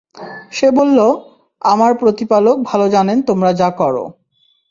সে 0.51 0.67
বলল, 0.71 0.99
আমার 1.61 1.91
প্রতিপালক 1.95 2.57
ভাল 2.63 2.81
জানেন 2.89 3.17
তোমরা 3.21 3.51
যা 3.53 3.69
কর। 3.71 3.95